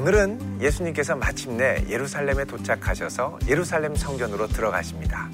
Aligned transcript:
자, 0.00 0.02
오늘은 0.02 0.60
예수님께서 0.62 1.14
마침내 1.14 1.84
예루살렘에 1.86 2.46
도착하셔서 2.46 3.38
예루살렘 3.46 3.94
성전으로 3.94 4.46
들어가십니다. 4.48 5.28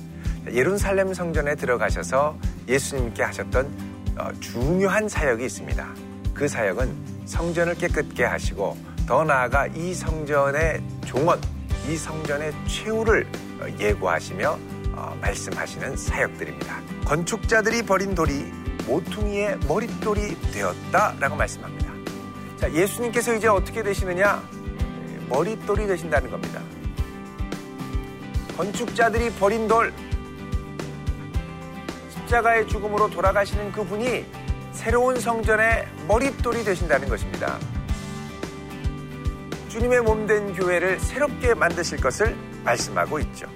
예루살렘 0.51 1.15
성전에 1.15 1.55
들어가셔서 1.55 2.37
예수님께 2.67 3.23
하셨던 3.23 4.17
어, 4.19 4.33
중요한 4.41 5.09
사역이 5.09 5.45
있습니다. 5.45 5.95
그 6.35 6.49
사역은 6.49 7.27
성전을 7.27 7.77
깨끗게 7.77 8.25
하시고 8.25 8.77
더 9.07 9.23
나아가 9.23 9.69
이 9.69 9.95
성전의 9.95 10.83
종원, 11.05 11.41
이 11.89 11.97
성전의 11.97 12.53
최후를 12.67 13.25
어, 13.61 13.67
예고하시며 13.79 14.59
어, 14.97 15.19
말씀하시는 15.21 15.97
사역들입니다. 15.97 16.81
건축자들이 17.05 17.83
버린 17.83 18.17
돌이 18.17 18.53
모퉁이의 18.87 19.59
머릿돌이 19.69 20.51
되었다라고 20.51 21.37
말씀합니다. 21.37 21.87
자, 22.57 22.73
예수님께서 22.73 23.35
이제 23.35 23.49
어떻게 23.49 23.83
되시느냐? 23.83 24.56
머릿돌이 25.29 25.87
되신다는 25.87 26.31
겁니다. 26.31 26.61
건축자들이 28.57 29.31
버린 29.33 29.69
돌, 29.69 29.93
십자가의 32.11 32.67
죽음으로 32.69 33.11
돌아가시는 33.11 33.73
그분이 33.73 34.25
새로운 34.73 35.19
성전의 35.19 35.87
머릿돌이 36.09 36.65
되신다는 36.65 37.09
것입니다. 37.09 37.59
주님의 39.69 40.01
몸 40.01 40.27
된 40.27 40.55
교회를 40.55 40.99
새롭게 40.99 41.55
만드실 41.55 42.01
것을 42.01 42.37
말씀하고 42.65 43.19
있죠. 43.21 43.47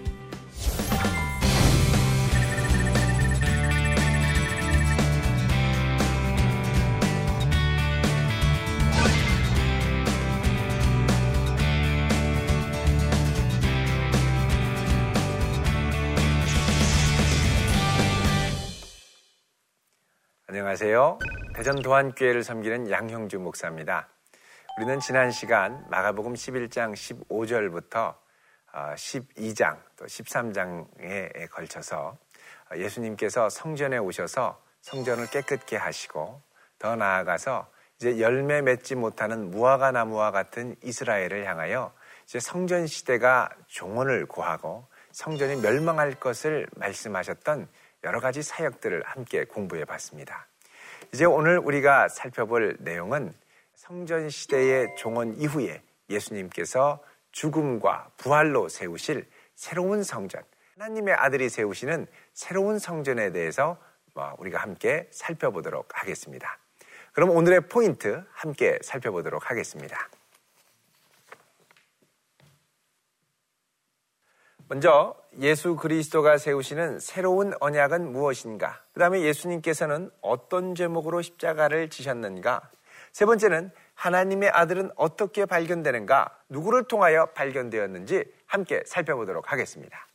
안녕하세요. 20.50 21.20
대전 21.54 21.80
도안교회를 21.80 22.42
섬기는 22.42 22.90
양형주 22.90 23.38
목사입니다. 23.38 24.08
우리는 24.76 24.98
지난 24.98 25.30
시간 25.30 25.86
마가복음 25.90 26.34
11장 26.34 26.92
15절부터 26.92 28.16
12장 28.72 29.76
어, 29.76 29.82
또 29.94 30.06
13장에 30.06 31.48
걸쳐서 31.52 32.18
예수님께서 32.74 33.48
성전에 33.48 33.98
오셔서 33.98 34.60
성전을 34.80 35.30
깨끗게 35.30 35.76
하시고 35.76 36.42
더 36.80 36.96
나아가서 36.96 37.70
이제 38.00 38.18
열매 38.18 38.60
맺지 38.60 38.96
못하는 38.96 39.52
무화과 39.52 39.92
나무와 39.92 40.32
같은 40.32 40.74
이스라엘을 40.82 41.46
향하여 41.46 41.92
이제 42.24 42.40
성전 42.40 42.88
시대가 42.88 43.50
종언을 43.68 44.26
고하고 44.26 44.88
성전이 45.12 45.60
멸망할 45.60 46.14
것을 46.14 46.66
말씀하셨던 46.74 47.68
여러 48.04 48.20
가지 48.20 48.42
사역들을 48.42 49.02
함께 49.04 49.44
공부해 49.44 49.84
봤습니다. 49.84 50.46
이제 51.12 51.24
오늘 51.24 51.58
우리가 51.58 52.08
살펴볼 52.08 52.76
내용은 52.80 53.32
성전 53.74 54.30
시대의 54.30 54.96
종언 54.96 55.36
이후에 55.36 55.82
예수님께서 56.08 57.02
죽음과 57.32 58.10
부활로 58.16 58.68
세우실 58.68 59.28
새로운 59.54 60.02
성전, 60.02 60.42
하나님의 60.78 61.14
아들이 61.14 61.48
세우시는 61.48 62.06
새로운 62.32 62.78
성전에 62.78 63.32
대해서 63.32 63.76
뭐 64.14 64.34
우리가 64.38 64.58
함께 64.58 65.08
살펴보도록 65.10 65.88
하겠습니다. 65.92 66.58
그럼 67.12 67.30
오늘의 67.30 67.68
포인트 67.68 68.24
함께 68.32 68.78
살펴보도록 68.82 69.50
하겠습니다. 69.50 70.08
먼저 74.70 75.16
예수 75.40 75.74
그리스도가 75.74 76.38
세우시는 76.38 77.00
새로운 77.00 77.52
언약은 77.58 78.12
무엇인가? 78.12 78.80
그 78.94 79.00
다음에 79.00 79.20
예수님께서는 79.22 80.12
어떤 80.20 80.76
제목으로 80.76 81.22
십자가를 81.22 81.90
지셨는가? 81.90 82.70
세 83.10 83.24
번째는 83.24 83.72
하나님의 83.94 84.50
아들은 84.50 84.92
어떻게 84.94 85.44
발견되는가? 85.44 86.38
누구를 86.50 86.84
통하여 86.84 87.26
발견되었는지 87.34 88.32
함께 88.46 88.84
살펴보도록 88.86 89.50
하겠습니다. 89.50 90.06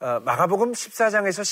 어, 0.00 0.18
마가복음 0.18 0.72
14장에서 0.72 1.42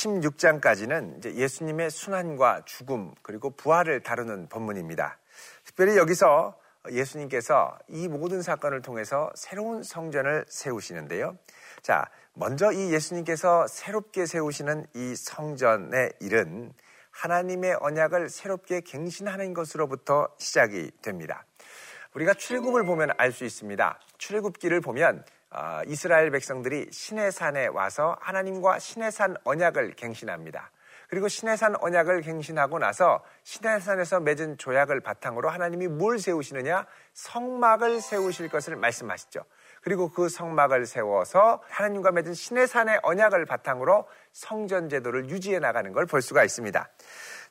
16장까지는 0.40 1.36
예수님의 1.36 1.90
순환과 1.90 2.64
죽음 2.64 3.14
그리고 3.22 3.50
부활을 3.50 4.02
다루는 4.02 4.48
본문입니다. 4.48 5.18
특별히 5.64 5.96
여기서 5.96 6.63
예수님께서 6.90 7.78
이 7.88 8.08
모든 8.08 8.42
사건을 8.42 8.82
통해서 8.82 9.30
새로운 9.34 9.82
성전을 9.82 10.44
세우시는데요. 10.48 11.36
자, 11.82 12.04
먼저 12.34 12.72
이 12.72 12.92
예수님께서 12.92 13.66
새롭게 13.66 14.26
세우시는 14.26 14.86
이 14.94 15.14
성전의 15.16 16.14
일은 16.20 16.72
하나님의 17.10 17.76
언약을 17.80 18.28
새롭게 18.28 18.80
갱신하는 18.80 19.54
것으로부터 19.54 20.28
시작이 20.38 20.90
됩니다. 21.00 21.44
우리가 22.14 22.34
출애굽을 22.34 22.84
보면 22.84 23.10
알 23.18 23.32
수 23.32 23.44
있습니다. 23.44 24.00
출애굽기를 24.18 24.80
보면 24.80 25.24
어, 25.50 25.82
이스라엘 25.86 26.30
백성들이 26.32 26.88
신의 26.90 27.30
산에 27.30 27.68
와서 27.68 28.16
하나님과 28.20 28.80
신의 28.80 29.12
산 29.12 29.36
언약을 29.44 29.92
갱신합니다. 29.94 30.70
그리고 31.14 31.28
신해산 31.28 31.76
언약을 31.78 32.22
갱신하고 32.22 32.80
나서 32.80 33.22
신해산에서 33.44 34.18
맺은 34.18 34.58
조약을 34.58 34.98
바탕으로 34.98 35.48
하나님이 35.48 35.86
뭘 35.86 36.18
세우시느냐? 36.18 36.86
성막을 37.12 38.00
세우실 38.00 38.48
것을 38.48 38.74
말씀하시죠. 38.74 39.44
그리고 39.82 40.10
그 40.10 40.28
성막을 40.28 40.86
세워서 40.86 41.62
하나님과 41.68 42.10
맺은 42.10 42.34
신해산의 42.34 42.98
언약을 43.04 43.46
바탕으로 43.46 44.08
성전 44.32 44.88
제도를 44.88 45.30
유지해 45.30 45.60
나가는 45.60 45.92
걸 45.92 46.06
볼 46.06 46.20
수가 46.20 46.42
있습니다. 46.42 46.88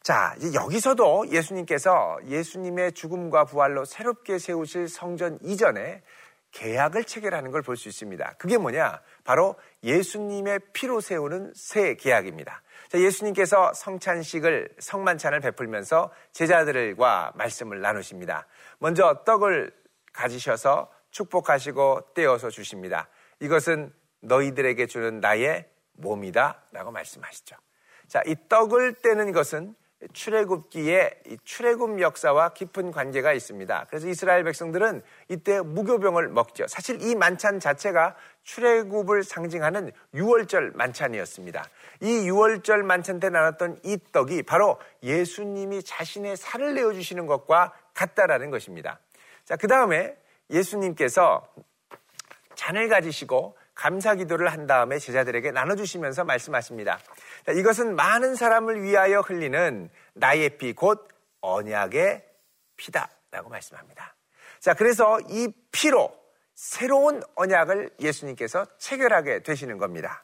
자, 0.02 0.36
여기서도 0.54 1.30
예수님께서 1.30 2.18
예수님의 2.26 2.92
죽음과 2.92 3.46
부활로 3.46 3.86
새롭게 3.86 4.40
세우실 4.40 4.90
성전 4.90 5.40
이전에 5.42 6.04
계약을 6.52 7.06
체결하는 7.06 7.52
걸 7.52 7.62
볼 7.62 7.78
수 7.78 7.88
있습니다. 7.88 8.34
그게 8.38 8.58
뭐냐? 8.58 9.00
바로 9.24 9.56
예수님의 9.86 10.60
피로 10.74 11.00
세우는 11.00 11.54
새 11.56 11.96
계약입니다. 11.96 12.62
예수님께서 12.94 13.74
성찬식을 13.74 14.76
성만찬을 14.80 15.40
베풀면서 15.40 16.12
제자들과 16.32 17.34
말씀을 17.36 17.82
나누십니다. 17.82 18.48
먼저 18.80 19.24
떡을 19.26 19.74
가지셔서 20.12 20.92
축복하시고 21.12 22.14
떼어서 22.14 22.50
주십니다. 22.50 23.08
이것은 23.40 23.94
너희들에게 24.22 24.86
주는 24.88 25.20
나의 25.20 25.70
몸이다 25.94 26.64
라고 26.72 26.92
말씀하시죠. 26.92 27.56
자, 28.08 28.22
이 28.26 28.36
떡을 28.50 28.96
떼는 29.02 29.32
것은 29.32 29.76
출애굽기에 30.12 31.24
출애굽 31.44 32.02
역사와 32.02 32.50
깊은 32.50 32.92
관계가 32.92 33.34
있습니다. 33.34 33.86
그래서 33.90 34.08
이스라엘 34.08 34.44
백성들은 34.44 35.02
이때 35.30 35.62
무교병을 35.62 36.30
먹죠. 36.30 36.68
사실 36.68 37.02
이 37.02 37.16
만찬 37.16 37.60
자체가 37.60 38.16
출애굽을 38.44 39.24
상징하는 39.24 39.92
유월절 40.14 40.72
만찬이었습니다. 40.76 41.64
이 42.02 42.28
유월절 42.28 42.84
만찬 42.84 43.20
때 43.20 43.30
나눴던 43.30 43.80
이 43.84 43.98
떡이 44.12 44.44
바로 44.44 44.80
예수님이 45.02 45.84
자신의 45.84 46.36
살을 46.38 46.76
내어 46.76 46.94
주시는 46.94 47.26
것과 47.26 47.74
같다라는 47.94 48.50
것입니다. 48.50 49.00
자, 49.46 49.56
그다음에 49.56 50.16
예수님께서 50.50 51.48
잔을 52.56 52.90
가지시고 52.90 53.58
감사 53.76 54.16
기도를 54.16 54.52
한 54.52 54.68
다음에 54.68 55.00
제자들에게 55.00 55.52
나눠주시면서 55.52 56.24
말씀하십니다. 56.24 57.00
이것은 57.56 57.96
많은 57.96 58.36
사람을 58.36 58.84
위하여 58.84 59.22
흘리는 59.22 59.90
나의 60.14 60.58
피, 60.58 60.74
곧 60.74 61.08
언약의 61.42 62.24
피다. 62.78 63.10
라고 63.32 63.50
말씀합니다. 63.50 64.16
자, 64.60 64.76
그래서 64.76 65.20
이 65.28 65.52
피로 65.72 66.16
새로운 66.54 67.24
언약을 67.36 67.90
예수님께서 68.00 68.66
체결하게 68.78 69.42
되시는 69.42 69.80
겁니다. 69.80 70.24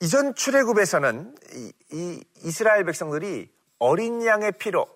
이전 0.00 0.34
출애굽에서는 0.34 1.34
이, 1.54 1.72
이 1.92 2.24
이스라엘 2.44 2.84
백성들이 2.84 3.50
어린 3.78 4.24
양의 4.26 4.52
피로 4.52 4.86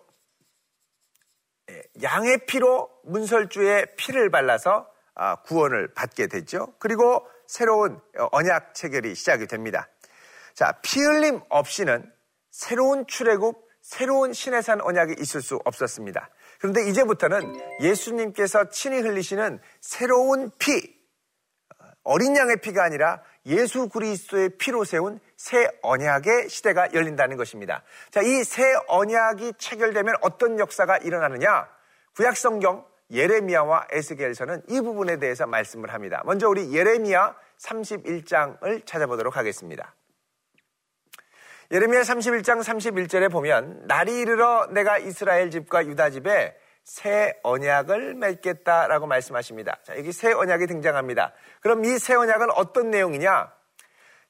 예, 1.70 1.82
양의 2.02 2.46
피로 2.46 2.90
문설주의 3.05 3.96
피를 3.96 4.31
발라서 4.31 4.81
아, 4.81 4.95
구원을 5.44 5.94
받게 5.94 6.26
되죠. 6.28 6.74
그리고 6.78 7.26
새로운 7.46 8.00
언약 8.32 8.74
체결이 8.74 9.14
시작이 9.14 9.46
됩니다. 9.46 9.88
자, 10.54 10.72
피 10.82 11.00
흘림 11.00 11.40
없이는 11.48 12.10
새로운 12.50 13.06
출애굽, 13.06 13.66
새로운 13.82 14.32
신의 14.32 14.62
산 14.62 14.80
언약이 14.80 15.16
있을 15.20 15.42
수 15.42 15.60
없었습니다. 15.64 16.28
그런데 16.58 16.88
이제부터는 16.88 17.60
예수님께서 17.80 18.70
친히 18.70 18.98
흘리시는 19.00 19.60
새로운 19.80 20.50
피, 20.58 20.96
어린 22.02 22.36
양의 22.36 22.60
피가 22.60 22.84
아니라 22.84 23.22
예수 23.46 23.88
그리스도의 23.88 24.50
피로 24.58 24.84
세운 24.84 25.20
새 25.36 25.68
언약의 25.82 26.48
시대가 26.48 26.88
열린다는 26.92 27.36
것입니다. 27.36 27.82
자, 28.10 28.22
이 28.22 28.42
새 28.44 28.62
언약이 28.88 29.54
체결되면 29.58 30.16
어떤 30.22 30.58
역사가 30.58 30.98
일어나느냐? 30.98 31.68
구약 32.16 32.36
성경 32.36 32.86
예레미야와 33.10 33.86
에스겔서는 33.90 34.62
이 34.68 34.80
부분에 34.80 35.18
대해서 35.18 35.46
말씀을 35.46 35.92
합니다. 35.92 36.22
먼저 36.24 36.48
우리 36.48 36.74
예레미야 36.74 37.36
31장을 37.58 38.86
찾아보도록 38.86 39.36
하겠습니다. 39.36 39.94
예레미야 41.70 42.02
31장 42.02 42.62
31절에 42.62 43.30
보면 43.30 43.86
날이 43.86 44.20
이르러 44.20 44.66
내가 44.70 44.98
이스라엘 44.98 45.50
집과 45.50 45.86
유다 45.86 46.10
집에 46.10 46.56
새 46.84 47.34
언약을 47.42 48.14
맺겠다라고 48.14 49.06
말씀하십니다. 49.08 49.78
자, 49.82 49.96
여기 49.96 50.12
새 50.12 50.32
언약이 50.32 50.66
등장합니다. 50.68 51.32
그럼 51.60 51.84
이 51.84 51.98
새 51.98 52.14
언약은 52.14 52.50
어떤 52.52 52.90
내용이냐? 52.90 53.52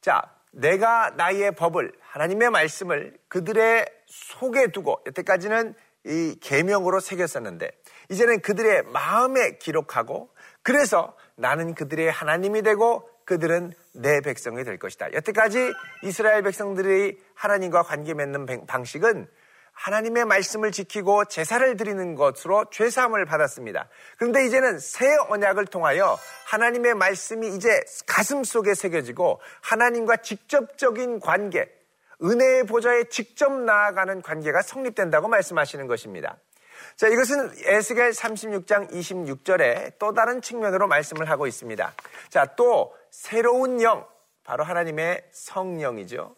자, 0.00 0.22
내가 0.52 1.10
나의 1.16 1.52
법을 1.52 1.92
하나님의 2.00 2.48
말씀을 2.48 3.18
그들의 3.28 3.84
속에 4.06 4.68
두고 4.68 5.02
여태까지는 5.06 5.74
이 6.06 6.38
계명으로 6.40 7.00
새겼었는데 7.00 7.70
이제는 8.10 8.40
그들의 8.40 8.84
마음에 8.84 9.58
기록하고 9.58 10.30
그래서 10.62 11.16
나는 11.36 11.74
그들의 11.74 12.10
하나님이 12.10 12.62
되고 12.62 13.08
그들은 13.24 13.72
내 13.92 14.20
백성이 14.20 14.64
될 14.64 14.78
것이다. 14.78 15.12
여태까지 15.12 15.72
이스라엘 16.04 16.42
백성들이 16.42 17.18
하나님과 17.34 17.82
관계 17.82 18.14
맺는 18.14 18.66
방식은 18.66 19.28
하나님의 19.72 20.24
말씀을 20.24 20.72
지키고 20.72 21.26
제사를 21.26 21.76
드리는 21.76 22.14
것으로 22.14 22.64
죄사함을 22.70 23.26
받았습니다. 23.26 23.88
그런데 24.16 24.46
이제는 24.46 24.78
새 24.78 25.06
언약을 25.28 25.66
통하여 25.66 26.18
하나님의 26.46 26.94
말씀이 26.94 27.54
이제 27.54 27.68
가슴 28.06 28.42
속에 28.42 28.74
새겨지고 28.74 29.40
하나님과 29.60 30.16
직접적인 30.18 31.20
관계, 31.20 31.68
은혜의 32.22 32.64
보좌에 32.64 33.04
직접 33.04 33.52
나아가는 33.52 34.22
관계가 34.22 34.62
성립된다고 34.62 35.28
말씀하시는 35.28 35.86
것입니다. 35.86 36.36
자, 36.96 37.08
이것은 37.08 37.52
에스겔 37.64 38.10
36장 38.10 38.90
26절에 38.90 39.98
또 39.98 40.14
다른 40.14 40.40
측면으로 40.40 40.88
말씀을 40.88 41.28
하고 41.28 41.46
있습니다. 41.46 41.94
자, 42.30 42.46
또 42.56 42.96
새로운 43.10 43.82
영, 43.82 44.06
바로 44.44 44.64
하나님의 44.64 45.28
성령이죠. 45.32 46.34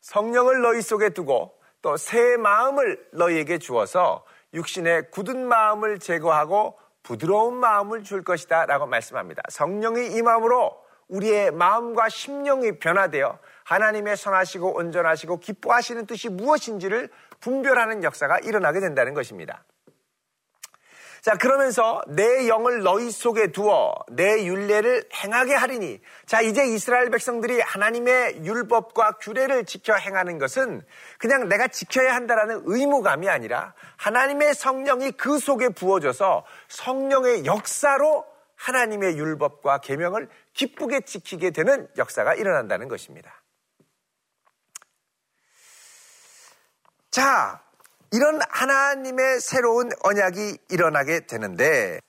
성령을 0.00 0.60
너희 0.60 0.82
속에 0.82 1.10
두고 1.10 1.58
또 1.80 1.96
새 1.96 2.36
마음을 2.38 3.06
너희에게 3.12 3.58
주어서 3.58 4.24
육신의 4.54 5.10
굳은 5.10 5.46
마음을 5.46 5.98
제거하고 5.98 6.78
부드러운 7.02 7.54
마음을 7.56 8.02
줄 8.04 8.24
것이다 8.24 8.64
라고 8.66 8.86
말씀합니다. 8.86 9.42
성령이 9.50 10.16
이 10.16 10.22
마음으로 10.22 10.82
우리의 11.08 11.50
마음과 11.50 12.08
심령이 12.08 12.78
변화되어 12.78 13.38
하나님의 13.64 14.16
선하시고 14.16 14.76
온전하시고 14.76 15.40
기뻐하시는 15.40 16.06
뜻이 16.06 16.28
무엇인지를 16.28 17.08
분별하는 17.40 18.04
역사가 18.04 18.38
일어나게 18.40 18.80
된다는 18.80 19.14
것입니다. 19.14 19.64
자, 21.24 21.36
그러면서 21.36 22.02
내 22.06 22.48
영을 22.48 22.82
너희 22.82 23.10
속에 23.10 23.50
두어 23.50 23.94
내 24.10 24.44
율례를 24.44 25.08
행하게 25.24 25.54
하리니. 25.54 26.02
자, 26.26 26.42
이제 26.42 26.66
이스라엘 26.66 27.08
백성들이 27.08 27.62
하나님의 27.62 28.44
율법과 28.44 29.12
규례를 29.22 29.64
지켜 29.64 29.94
행하는 29.94 30.36
것은 30.36 30.82
그냥 31.18 31.48
내가 31.48 31.68
지켜야 31.68 32.14
한다라는 32.14 32.64
의무감이 32.66 33.26
아니라 33.30 33.72
하나님의 33.96 34.54
성령이 34.54 35.12
그 35.12 35.38
속에 35.38 35.70
부어져서 35.70 36.44
성령의 36.68 37.46
역사로 37.46 38.26
하나님의 38.56 39.16
율법과 39.16 39.78
계명을 39.78 40.28
기쁘게 40.54 41.02
지키게 41.02 41.50
되는 41.50 41.88
역사가 41.96 42.34
일어난다는 42.34 42.88
것입니다. 42.88 43.42
자, 47.10 47.62
이런 48.10 48.40
하나님의 48.48 49.40
새로운 49.40 49.90
언약이 50.02 50.58
일어나게 50.70 51.26
되는데 51.26 52.00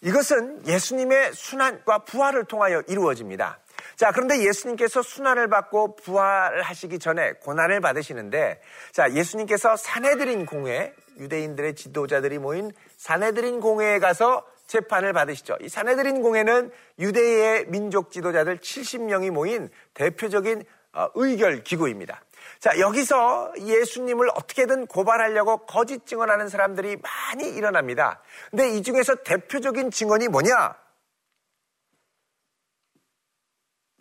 이것은 0.00 0.66
예수님의 0.66 1.32
순환과 1.34 2.04
부활을 2.04 2.44
통하여 2.44 2.82
이루어집니다. 2.86 3.60
자, 3.96 4.12
그런데 4.12 4.44
예수님께서 4.44 5.02
순환을 5.02 5.48
받고 5.48 5.96
부활하시기 5.96 7.00
전에 7.00 7.32
고난을 7.44 7.80
받으시는데 7.80 8.60
자, 8.92 9.12
예수님께서 9.12 9.76
사내들인 9.76 10.46
공회, 10.46 10.94
유대인들의 11.18 11.74
지도자들이 11.74 12.38
모인 12.38 12.70
사내들인 12.96 13.60
공회에 13.60 13.98
가서 13.98 14.44
재판을 14.68 15.12
받으시죠. 15.12 15.56
이 15.60 15.68
사내들인 15.68 16.22
공회는 16.22 16.70
유대의 17.00 17.66
민족 17.68 18.12
지도자들 18.12 18.58
70명이 18.58 19.30
모인 19.30 19.68
대표적인 19.94 20.62
어, 20.92 21.08
의결 21.14 21.64
기구입니다. 21.64 22.22
자, 22.60 22.78
여기서 22.78 23.52
예수님을 23.58 24.28
어떻게든 24.30 24.86
고발하려고 24.86 25.58
거짓 25.66 26.06
증언하는 26.06 26.48
사람들이 26.48 26.96
많이 26.96 27.48
일어납니다. 27.50 28.22
근데 28.50 28.76
이 28.76 28.82
중에서 28.82 29.16
대표적인 29.16 29.90
증언이 29.90 30.28
뭐냐? 30.28 30.74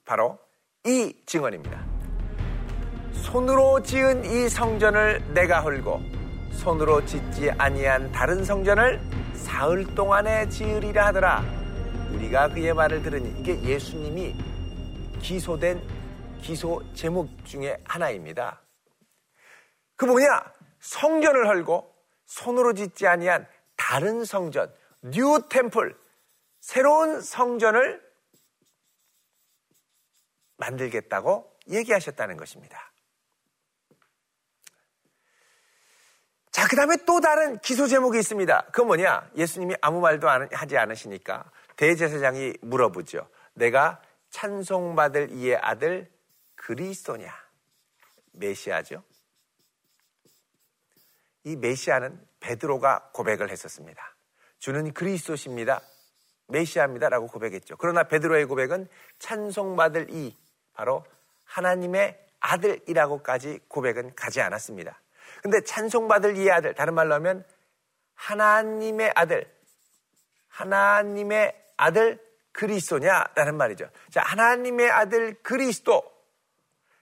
바로 0.05 0.39
이 0.85 1.15
증언입니다. 1.25 1.85
손으로 3.13 3.83
지은 3.83 4.25
이 4.25 4.49
성전을 4.49 5.33
내가 5.33 5.61
헐고 5.61 6.01
손으로 6.53 7.05
짓지 7.05 7.51
아니한 7.51 8.11
다른 8.11 8.43
성전을 8.43 9.26
사흘 9.37 9.85
동안에 9.95 10.49
지으리라 10.49 11.07
하더라. 11.07 11.43
우리가 12.11 12.49
그의 12.49 12.73
말을 12.73 13.01
들으니 13.01 13.39
이게 13.39 13.61
예수님이 13.61 14.35
기소된 15.21 15.81
기소 16.41 16.81
제목 16.93 17.45
중에 17.45 17.77
하나입니다. 17.85 18.61
그 19.95 20.05
뭐냐? 20.05 20.27
성전을 20.79 21.47
헐고 21.47 21.93
손으로 22.25 22.73
짓지 22.73 23.07
아니한 23.07 23.47
다른 23.75 24.25
성전, 24.25 24.73
new 25.01 25.47
temple, 25.49 25.97
새로운 26.59 27.21
성전을 27.21 28.01
만들겠다고 30.57 31.51
얘기하셨다는 31.69 32.37
것입니다. 32.37 32.91
자, 36.57 36.67
그 36.67 36.75
다음에 36.75 36.97
또 37.05 37.21
다른 37.21 37.59
기소 37.59 37.85
제목이 37.85 38.17
있습니다. 38.17 38.65
그건 38.71 38.87
뭐냐? 38.87 39.29
예수님이 39.35 39.75
아무 39.79 40.01
말도 40.01 40.27
하지 40.27 40.75
않으시니까 40.75 41.51
대제사장이 41.75 42.55
물어보죠. 42.61 43.29
내가 43.53 44.01
찬송받을 44.31 45.33
이의 45.33 45.55
아들 45.57 46.09
그리스도냐? 46.55 47.31
메시아죠. 48.31 49.03
이 51.43 51.55
메시아는 51.55 52.19
베드로가 52.39 53.11
고백을 53.13 53.51
했었습니다. 53.51 54.15
주는 54.57 54.91
그리스도십니다. 54.93 55.79
메시아입니다라고 56.47 57.27
고백했죠. 57.27 57.77
그러나 57.77 58.05
베드로의 58.05 58.45
고백은 58.45 58.87
찬송받을 59.19 60.07
이 60.09 60.35
바로 60.73 61.05
하나님의 61.45 62.19
아들이라고까지 62.39 63.59
고백은 63.67 64.15
가지 64.15 64.41
않았습니다. 64.41 64.99
근데 65.47 65.63
찬송받을 65.63 66.35
이 66.35 66.51
아들 66.51 66.73
다른 66.73 66.93
말로 66.93 67.13
하면 67.15 67.45
하나님의 68.15 69.13
아들 69.15 69.49
하나님의 70.49 71.55
아들 71.77 72.21
그리스도냐라는 72.51 73.55
말이죠. 73.55 73.89
자, 74.11 74.21
하나님의 74.23 74.91
아들 74.91 75.41
그리스도 75.43 76.03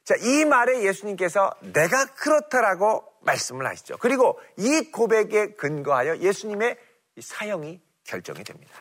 자, 0.04 0.14
이 0.20 0.46
말에 0.46 0.84
예수님께서 0.84 1.50
내가 1.62 2.06
그렇다라고 2.06 3.12
말씀을 3.22 3.66
하시죠. 3.66 3.98
그리고 3.98 4.40
이 4.58 4.92
고백에 4.92 5.56
근거하여 5.56 6.18
예수님의 6.18 6.78
사형이 7.20 7.82
결정이 8.04 8.44
됩니다. 8.44 8.80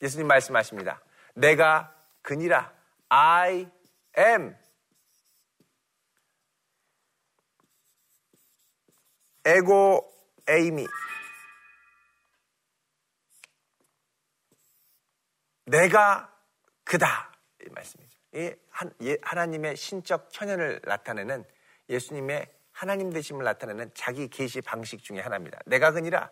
예수님 0.00 0.28
말씀하십니다. 0.28 1.02
내가 1.34 1.94
그니라. 2.22 2.72
I 3.10 3.68
am. 4.16 4.61
에고 9.44 10.12
에이미. 10.48 10.86
내가 15.66 16.32
그다. 16.84 17.32
이 17.64 17.68
말씀입니다. 17.70 18.16
이 19.00 19.16
하나님의 19.22 19.76
신적 19.76 20.28
현현을 20.32 20.80
나타내는 20.84 21.44
예수님의 21.88 22.50
하나님 22.72 23.10
되심을 23.10 23.44
나타내는 23.44 23.90
자기 23.94 24.28
계시 24.28 24.60
방식 24.60 25.02
중의 25.02 25.22
하나입니다. 25.22 25.58
내가 25.66 25.92
그니라 25.92 26.30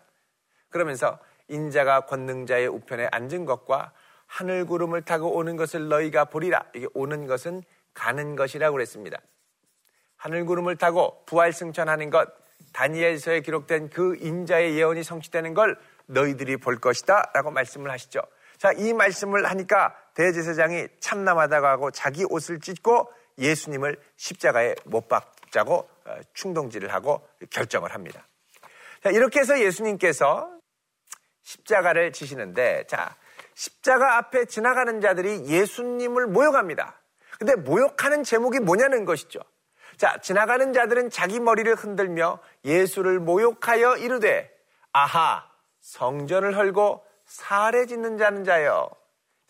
그러면서 0.70 1.18
인자가 1.48 2.06
권능자의 2.06 2.68
우편에 2.68 3.08
앉은 3.12 3.44
것과 3.44 3.92
하늘 4.26 4.64
구름을 4.64 5.02
타고 5.02 5.34
오는 5.34 5.56
것을 5.56 5.88
너희가 5.88 6.26
보리라. 6.26 6.64
이게 6.74 6.86
오는 6.94 7.26
것은 7.26 7.62
가는 7.92 8.36
것이라고 8.36 8.74
그랬습니다. 8.74 9.20
하늘 10.16 10.44
구름을 10.44 10.76
타고 10.76 11.24
부활 11.26 11.52
승천하는 11.52 12.10
것, 12.10 12.28
다니엘서에 12.72 13.40
기록된 13.40 13.90
그 13.90 14.16
인자의 14.20 14.76
예언이 14.76 15.02
성취되는 15.02 15.54
걸 15.54 15.78
너희들이 16.06 16.56
볼 16.56 16.78
것이다. 16.78 17.30
라고 17.34 17.50
말씀을 17.50 17.90
하시죠. 17.90 18.20
자, 18.58 18.72
이 18.76 18.92
말씀을 18.92 19.48
하니까 19.48 19.94
대제사장이 20.14 20.88
참남하다고 21.00 21.66
하고 21.66 21.90
자기 21.90 22.24
옷을 22.28 22.60
찢고 22.60 23.10
예수님을 23.38 23.98
십자가에 24.16 24.74
못 24.84 25.08
박자고 25.08 25.88
어, 26.04 26.16
충동질을 26.34 26.92
하고 26.92 27.26
결정을 27.50 27.94
합니다. 27.94 28.26
자, 29.02 29.10
이렇게 29.10 29.40
해서 29.40 29.58
예수님께서 29.58 30.50
십자가를 31.42 32.12
지시는데 32.12 32.84
자, 32.86 33.16
십자가 33.54 34.18
앞에 34.18 34.44
지나가는 34.44 35.00
자들이 35.00 35.46
예수님을 35.46 36.26
모욕합니다. 36.26 37.00
근데 37.38 37.56
모욕하는 37.56 38.22
제목이 38.22 38.60
뭐냐는 38.60 39.06
것이죠. 39.06 39.40
자, 40.00 40.16
지나가는 40.22 40.72
자들은 40.72 41.10
자기 41.10 41.40
머리를 41.40 41.74
흔들며 41.74 42.38
예수를 42.64 43.20
모욕하여 43.20 43.98
이르되 43.98 44.50
아하 44.92 45.46
성전을 45.80 46.56
헐고 46.56 47.04
살해 47.26 47.84
짓는 47.84 48.16
자는 48.16 48.44
자여. 48.44 48.90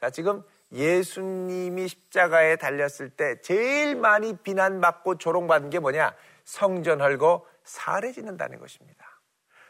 자, 0.01 0.11
지금 0.11 0.43
예수님이 0.73 1.87
십자가에 1.87 2.57
달렸을 2.57 3.11
때 3.11 3.41
제일 3.43 3.95
많이 3.95 4.37
비난받고 4.39 5.19
조롱받은 5.19 5.71
게 5.71 5.79
뭐냐? 5.79 6.17
성전 6.43 7.01
헐고 7.01 7.47
살해 7.63 8.11
짓는다는 8.11 8.59
것입니다. 8.59 9.07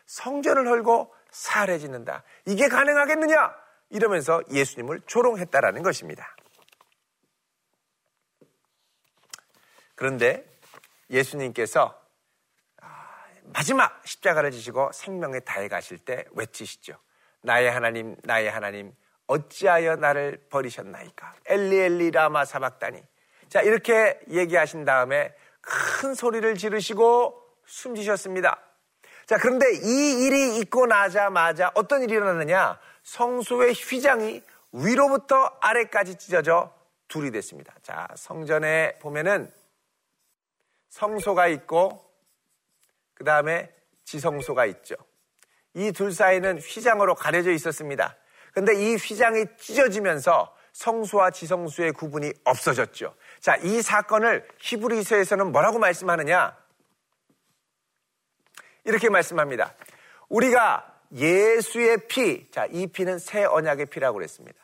성전을 0.06 0.66
헐고 0.66 1.14
살해 1.30 1.78
짓는다. 1.78 2.22
이게 2.46 2.68
가능하겠느냐? 2.68 3.54
이러면서 3.90 4.40
예수님을 4.50 5.02
조롱했다라는 5.04 5.82
것입니다. 5.82 6.34
그런데 9.94 10.48
예수님께서 11.10 12.00
아, 12.80 13.16
마지막 13.44 14.00
십자가를 14.06 14.50
지시고 14.50 14.90
생명에 14.92 15.40
다해 15.40 15.68
가실 15.68 15.98
때 15.98 16.24
외치시죠. 16.32 16.94
나의 17.42 17.70
하나님, 17.70 18.16
나의 18.22 18.50
하나님, 18.50 18.92
어찌하여 19.26 19.96
나를 19.96 20.46
버리셨나이까? 20.50 21.34
엘리 21.46 21.78
엘리 21.78 22.10
라마 22.10 22.44
사박다니. 22.44 23.02
자, 23.48 23.62
이렇게 23.62 24.20
얘기하신 24.30 24.84
다음에 24.84 25.34
큰 25.60 26.14
소리를 26.14 26.54
지르시고 26.56 27.40
숨지셨습니다. 27.66 28.58
자, 29.26 29.38
그런데 29.38 29.66
이 29.72 30.24
일이 30.24 30.58
있고 30.58 30.86
나자마자 30.86 31.70
어떤 31.74 32.02
일이 32.02 32.14
일어나느냐? 32.14 32.78
성소의 33.02 33.74
휘장이 33.74 34.42
위로부터 34.72 35.56
아래까지 35.60 36.16
찢어져 36.16 36.72
둘이 37.08 37.30
됐습니다. 37.30 37.74
자, 37.82 38.08
성전에 38.16 38.98
보면은 39.00 39.50
성소가 40.90 41.48
있고 41.48 42.04
그 43.14 43.24
다음에 43.24 43.72
지성소가 44.04 44.66
있죠. 44.66 44.94
이 45.74 45.92
둘 45.92 46.12
사이는 46.12 46.58
휘장으로 46.58 47.14
가려져 47.14 47.50
있었습니다. 47.52 48.16
근데 48.52 48.74
이 48.74 48.96
휘장이 48.96 49.44
찢어지면서 49.58 50.54
성소와 50.72 51.30
지성소의 51.30 51.92
구분이 51.92 52.32
없어졌죠. 52.44 53.14
자, 53.40 53.56
이 53.56 53.82
사건을 53.82 54.48
히브리서에서는 54.58 55.52
뭐라고 55.52 55.78
말씀하느냐? 55.78 56.56
이렇게 58.84 59.08
말씀합니다. 59.08 59.74
우리가 60.28 61.00
예수의 61.12 62.08
피, 62.08 62.50
자, 62.50 62.66
이 62.66 62.86
피는 62.86 63.18
새 63.18 63.44
언약의 63.44 63.86
피라고 63.86 64.14
그랬습니다. 64.14 64.58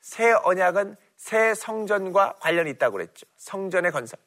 새 0.00 0.32
언약은 0.32 0.96
새 1.16 1.54
성전과 1.54 2.36
관련이 2.40 2.70
있다고 2.70 2.94
그랬죠. 2.94 3.26
성전의 3.36 3.92
건설. 3.92 4.18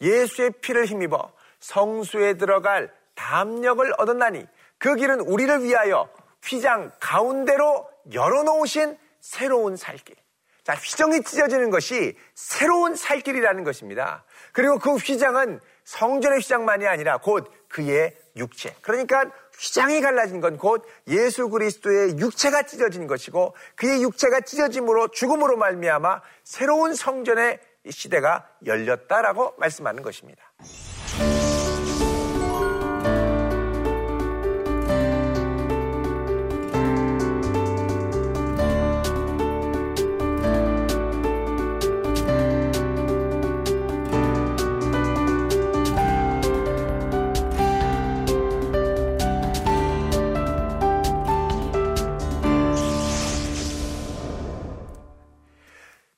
예수의 0.00 0.50
피를 0.60 0.86
힘입어 0.86 1.32
성수에 1.60 2.34
들어갈 2.34 2.92
담력을 3.14 3.92
얻었나니 3.98 4.46
그 4.78 4.94
길은 4.94 5.20
우리를 5.20 5.62
위하여 5.62 6.08
휘장 6.42 6.90
가운데로 7.00 7.86
열어놓으신 8.12 8.96
새로운 9.20 9.76
살길. 9.76 10.16
자, 10.64 10.74
휘정이 10.74 11.22
찢어지는 11.22 11.70
것이 11.70 12.16
새로운 12.34 12.94
살길이라는 12.94 13.64
것입니다. 13.64 14.24
그리고 14.52 14.78
그 14.78 14.96
휘장은 14.96 15.60
성전의 15.84 16.38
휘장만이 16.40 16.86
아니라 16.86 17.18
곧 17.18 17.50
그의 17.68 18.16
육체. 18.36 18.74
그러니까 18.80 19.30
휘장이 19.58 20.00
갈라진 20.00 20.40
건 20.40 20.56
곧 20.56 20.86
예수 21.08 21.48
그리스도의 21.48 22.18
육체가 22.18 22.62
찢어진 22.62 23.06
것이고 23.06 23.54
그의 23.76 24.02
육체가 24.02 24.40
찢어짐으로 24.40 25.08
죽음으로 25.08 25.56
말미암아 25.56 26.22
새로운 26.44 26.94
성전의 26.94 27.60
시대가 27.88 28.46
열렸다라고 28.66 29.54
말씀하는 29.58 30.02
것입니다. 30.02 30.52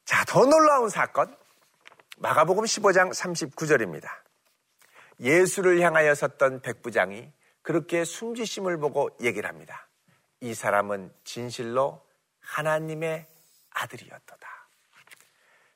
자, 0.04 0.24
더 0.26 0.44
놀라운 0.44 0.88
사건. 0.88 1.34
마가복음 2.22 2.62
15장 2.62 3.12
39절입니다. 3.12 4.08
예수를 5.18 5.80
향하여 5.80 6.14
섰던 6.14 6.60
백부장이 6.60 7.28
그렇게 7.62 8.04
숨지심을 8.04 8.78
보고 8.78 9.10
얘기를 9.20 9.48
합니다. 9.48 9.88
이 10.40 10.54
사람은 10.54 11.12
진실로 11.24 12.00
하나님의 12.40 13.26
아들이었도다. 13.70 14.48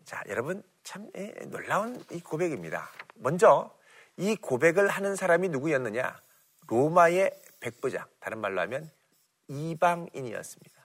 자, 0.05 0.23
여러분 0.29 0.62
참 0.85 1.11
예, 1.17 1.33
놀라운 1.47 2.00
이 2.12 2.21
고백입니다. 2.21 2.93
먼저 3.17 3.76
이 4.17 4.37
고백을 4.37 4.87
하는 4.87 5.17
사람이 5.17 5.49
누구였느냐? 5.49 6.17
로마의 6.69 7.33
백부장, 7.59 8.07
다른 8.21 8.38
말로 8.38 8.61
하면 8.61 8.88
이방인이었습니다. 9.49 10.76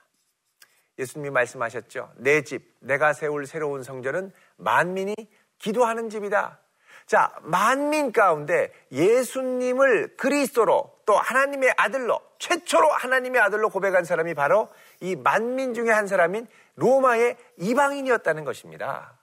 예수님이 0.98 1.30
말씀하셨죠. 1.30 2.12
내 2.16 2.42
집, 2.42 2.76
내가 2.80 3.12
세울 3.12 3.46
새로운 3.46 3.82
성전은 3.82 4.32
만민이 4.56 5.14
기도하는 5.62 6.10
집이다. 6.10 6.58
자, 7.06 7.34
만민 7.40 8.12
가운데 8.12 8.72
예수님을 8.92 10.16
그리스도로 10.16 10.98
또 11.06 11.14
하나님의 11.14 11.74
아들로 11.76 12.20
최초로 12.38 12.88
하나님의 12.90 13.40
아들로 13.40 13.70
고백한 13.70 14.04
사람이 14.04 14.34
바로 14.34 14.68
이 15.00 15.16
만민 15.16 15.74
중에 15.74 15.90
한 15.90 16.06
사람인 16.06 16.46
로마의 16.76 17.36
이방인이었다는 17.58 18.44
것입니다. 18.44 19.18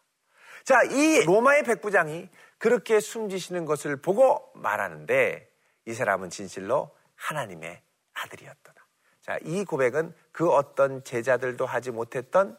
자, 0.64 0.82
이 0.84 1.24
로마의 1.26 1.64
백부장이 1.64 2.30
그렇게 2.58 3.00
숨지시는 3.00 3.66
것을 3.66 4.02
보고 4.02 4.52
말하는데 4.56 5.50
이 5.86 5.94
사람은 5.94 6.30
진실로 6.30 6.96
하나님의 7.16 7.82
아들이었다. 8.14 8.74
자, 9.22 9.38
이 9.44 9.64
고백은 9.64 10.14
그 10.32 10.50
어떤 10.50 11.04
제자들도 11.04 11.66
하지 11.66 11.92
못했던 11.92 12.58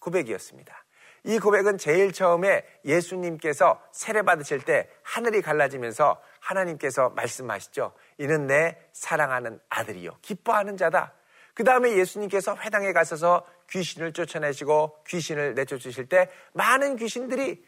고백이었습니다. 0.00 0.85
이 1.26 1.40
고백은 1.40 1.76
제일 1.76 2.12
처음에 2.12 2.64
예수님께서 2.84 3.82
세례 3.90 4.22
받으실 4.22 4.60
때 4.60 4.88
하늘이 5.02 5.42
갈라지면서 5.42 6.22
하나님께서 6.38 7.10
말씀하시죠. 7.10 7.92
이는 8.18 8.46
내 8.46 8.78
사랑하는 8.92 9.58
아들이요. 9.68 10.18
기뻐하는 10.22 10.76
자다. 10.76 11.14
그 11.54 11.64
다음에 11.64 11.96
예수님께서 11.96 12.56
회당에 12.56 12.92
가셔서 12.92 13.44
귀신을 13.70 14.12
쫓아내시고 14.12 15.02
귀신을 15.08 15.54
내쫓으실 15.54 16.08
때 16.08 16.30
많은 16.52 16.94
귀신들이 16.94 17.66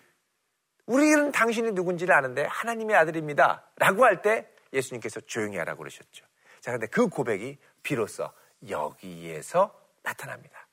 우리는 0.87 1.33
당신이 1.33 1.73
누군지를 1.73 2.15
아는데 2.15 2.45
하나님의 2.45 2.95
아들입니다. 2.95 3.65
라고 3.77 4.05
할 4.05 4.23
때 4.23 4.49
예수님께서 4.73 5.21
조용히 5.23 5.57
하라고 5.59 5.79
그러셨죠. 5.79 6.25
자, 6.61 6.71
근데 6.71 6.87
그 6.87 7.09
고백이 7.09 7.59
비로소 7.83 8.31
여기에서 8.69 9.75
나타납니다. 10.05 10.69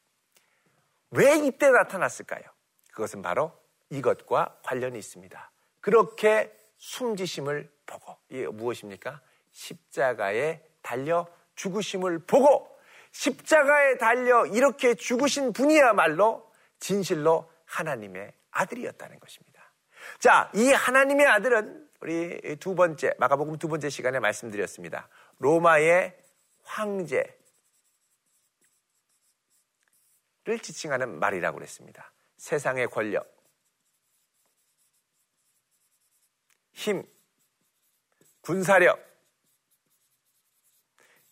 왜 1.12 1.36
이때 1.38 1.70
나타났을까요? 1.70 2.55
그것은 2.96 3.22
바로 3.22 3.52
이것과 3.90 4.60
관련이 4.64 4.98
있습니다. 4.98 5.52
그렇게 5.82 6.52
숨지심을 6.78 7.70
보고 7.86 8.18
이게 8.30 8.48
무엇입니까? 8.48 9.22
십자가에 9.52 10.62
달려 10.82 11.28
죽으심을 11.56 12.20
보고 12.20 12.76
십자가에 13.12 13.98
달려 13.98 14.46
이렇게 14.48 14.96
죽으신 14.96 15.54
분이야말로 15.54 16.50
진실로 16.80 17.52
하나님의 17.66 18.34
아들이었다는 18.52 19.20
것입니다. 19.20 19.72
자, 20.20 20.50
이 20.56 20.72
하나님의 20.72 21.26
아들은 21.28 21.90
우리 22.02 22.56
두 22.58 22.76
번째 22.76 23.14
마가복음 23.20 23.58
두 23.58 23.68
번째 23.68 23.90
시간에 23.90 24.20
말씀드렸습니다. 24.20 25.10
로마의 25.40 26.18
황제를 26.64 27.36
지칭하는 30.62 31.20
말이라고 31.20 31.58
그랬습니다. 31.58 32.15
세상의 32.38 32.88
권력, 32.88 33.28
힘, 36.72 37.04
군사력, 38.42 39.00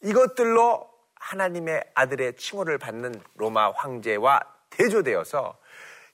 이것들로 0.02 0.90
하나님의 1.16 1.92
아들의 1.94 2.36
칭호를 2.36 2.78
받는 2.78 3.22
로마 3.36 3.72
황제와 3.72 4.42
대조되어서 4.70 5.58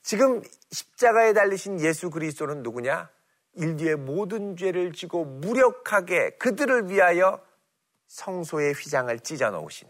지금 0.01 0.41
십자가에 0.71 1.33
달리신 1.33 1.79
예수 1.81 2.09
그리스도는 2.09 2.63
누구냐? 2.63 3.09
인류의 3.55 3.95
모든 3.97 4.55
죄를 4.55 4.93
지고 4.93 5.25
무력하게 5.25 6.31
그들을 6.31 6.89
위하여 6.89 7.43
성소의 8.07 8.73
휘장을 8.73 9.19
찢어 9.19 9.49
놓으신 9.51 9.87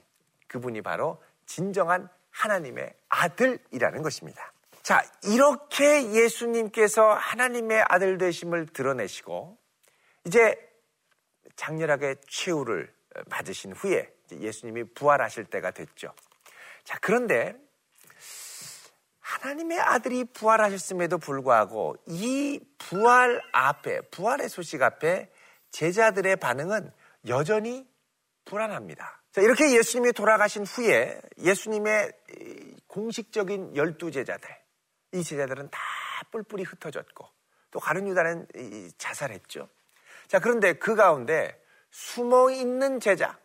그분이 0.47 0.81
바로 0.81 1.21
진정한 1.45 2.09
하나님의 2.31 2.93
아들이라는 3.09 4.01
것입니다. 4.01 4.53
자, 4.89 5.03
이렇게 5.21 6.13
예수님께서 6.13 7.13
하나님의 7.13 7.85
아들 7.89 8.17
되심을 8.17 8.65
드러내시고 8.65 9.55
이제 10.25 10.55
장렬하게 11.55 12.15
최후를 12.27 12.91
받으신 13.29 13.73
후에 13.73 14.11
예수님이 14.31 14.85
부활하실 14.95 15.45
때가 15.45 15.69
됐죠. 15.69 16.11
자, 16.83 16.97
그런데 17.01 17.53
하나님의 19.19 19.79
아들이 19.79 20.23
부활하셨음에도 20.23 21.19
불구하고 21.19 21.95
이 22.07 22.59
부활 22.79 23.43
앞에, 23.51 24.01
부활의 24.09 24.49
소식 24.49 24.81
앞에 24.81 25.29
제자들의 25.69 26.35
반응은 26.37 26.91
여전히 27.27 27.87
불안합니다. 28.43 29.21
자, 29.33 29.41
이렇게 29.41 29.71
예수님이 29.71 30.13
돌아가신 30.13 30.65
후에 30.65 31.21
예수님의 31.37 32.11
공식적인 32.87 33.75
열두 33.75 34.09
제자들, 34.09 34.58
이 35.13 35.23
제자들은 35.23 35.69
다 35.69 35.79
뿔뿔이 36.31 36.63
흩어졌고 36.63 37.27
또 37.71 37.79
가룟 37.79 38.07
유다는 38.07 38.47
자살했죠. 38.97 39.69
자, 40.27 40.39
그런데 40.39 40.73
그 40.73 40.95
가운데 40.95 41.63
숨어 41.91 42.51
있는 42.51 42.99
제자, 42.99 43.39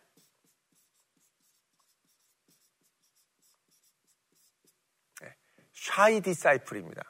샤이 5.73 6.21
디사이플입니다. 6.21 7.03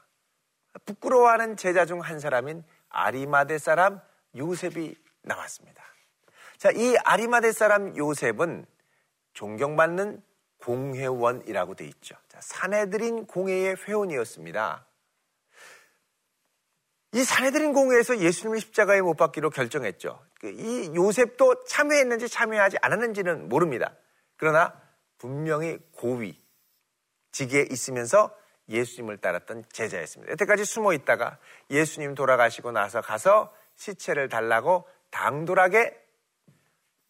부끄러워하는 0.86 1.56
제자 1.58 1.86
중 1.86 2.02
한 2.02 2.20
사람인 2.20 2.64
아리마대 2.90 3.58
사람 3.58 4.02
요셉이 4.36 4.96
나왔습니다. 5.22 5.84
자, 6.58 6.72
이 6.72 6.96
아리마대 7.04 7.52
사람 7.52 7.96
요셉은 7.96 8.66
존경받는 9.34 10.24
공회원이라고 10.60 11.76
돼 11.76 11.86
있죠. 11.86 12.16
자, 12.28 12.40
사내들인 12.42 13.28
공회의 13.28 13.76
회원이었습니다. 13.76 14.86
이 17.14 17.24
사내들인 17.24 17.74
공회에서 17.74 18.18
예수님을 18.20 18.60
십자가에 18.60 19.02
못 19.02 19.16
박기로 19.16 19.50
결정했죠. 19.50 20.22
그이 20.42 20.94
요셉도 20.96 21.64
참여했는지 21.64 22.28
참여하지 22.28 22.78
않았는지는 22.82 23.48
모릅니다. 23.48 23.96
그러나 24.36 24.74
분명히 25.18 25.78
고위 25.94 26.38
직에 27.32 27.68
있으면서 27.72 28.36
예수님을 28.68 29.18
따랐던 29.18 29.64
제자였습니다. 29.72 30.32
여태까지 30.34 30.66
숨어 30.66 30.94
있다가 30.94 31.38
예수님 31.70 32.16
돌아가시고 32.16 32.72
나서 32.72 33.02
가서 33.02 33.54
시체를 33.76 34.28
달라고 34.28 34.88
당돌하게 35.12 35.98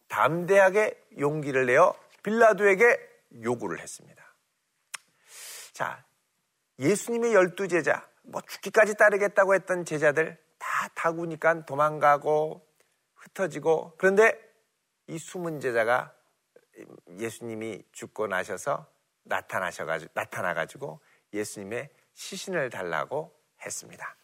담대하게 0.08 1.00
용기를 1.18 1.66
내어 1.66 1.94
빌라도에게 2.22 3.15
요구를 3.42 3.80
했습니다. 3.80 4.24
자, 5.72 6.04
예수님의 6.78 7.34
열두 7.34 7.68
제자, 7.68 8.06
뭐 8.22 8.40
죽기까지 8.40 8.94
따르겠다고 8.94 9.54
했던 9.54 9.84
제자들 9.84 10.38
다 10.58 10.88
다구니까 10.94 11.64
도망가고 11.64 12.66
흩어지고 13.14 13.94
그런데 13.98 14.32
이 15.06 15.18
숨은 15.18 15.60
제자가 15.60 16.12
예수님이 17.18 17.84
죽고 17.92 18.26
나셔서 18.26 18.86
나타나셔가지고 19.24 20.12
나타나가지고 20.14 21.00
예수님의 21.32 21.90
시신을 22.14 22.70
달라고 22.70 23.34
했습니다. 23.64 24.16